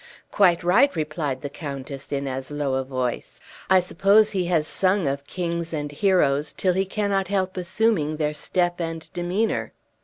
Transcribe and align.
"Quite 0.31 0.63
right," 0.63 0.89
replied 0.95 1.43
the 1.43 1.49
countess 1.51 2.11
in 2.11 2.27
as 2.27 2.49
low 2.49 2.73
a 2.73 2.83
voice; 2.83 3.39
"I 3.69 3.79
suppose 3.79 4.31
he 4.31 4.45
has 4.45 4.65
sung 4.65 5.07
of 5.07 5.27
kings 5.27 5.73
and 5.73 5.91
heroes 5.91 6.53
till 6.53 6.73
he 6.73 6.85
cannot 6.85 7.27
help 7.27 7.55
assuming 7.55 8.17
their 8.17 8.33
step 8.33 8.79
and 8.81 9.07
demeanor!" 9.13 9.73